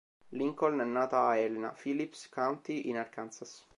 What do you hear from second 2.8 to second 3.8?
in Arkansas.